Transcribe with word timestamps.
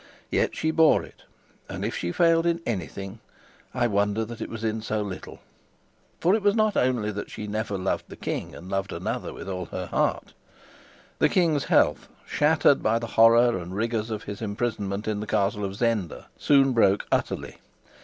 Yet 0.31 0.55
she 0.55 0.71
bore 0.71 1.03
it, 1.03 1.25
and 1.69 1.85
if 1.85 1.95
she 1.95 2.11
failed 2.11 2.47
in 2.47 2.59
anything, 2.65 3.19
I 3.71 3.85
wonder 3.85 4.25
that 4.25 4.41
it 4.41 4.49
was 4.49 4.63
in 4.63 4.81
so 4.81 5.03
little. 5.03 5.41
For 6.19 6.33
it 6.33 6.41
was 6.41 6.55
not 6.55 6.75
only 6.75 7.11
that 7.11 7.29
she 7.29 7.43
had 7.43 7.51
never 7.51 7.77
loved 7.77 8.05
the 8.07 8.15
king 8.15 8.45
and 8.45 8.63
had 8.65 8.71
loved 8.71 8.93
another 8.93 9.31
with 9.31 9.47
all 9.47 9.65
her 9.67 9.85
heart. 9.85 10.33
The 11.19 11.29
king's 11.29 11.65
health, 11.65 12.07
shattered 12.25 12.81
by 12.81 12.97
the 12.97 13.05
horror 13.13 13.55
and 13.59 13.75
rigors 13.75 14.09
of 14.09 14.23
his 14.23 14.41
imprisonment 14.41 15.07
in 15.07 15.19
the 15.19 15.27
castle 15.27 15.63
of 15.63 15.75
Zenda, 15.75 16.25
soon 16.35 16.73
broke 16.73 17.05
utterly. 17.11 17.57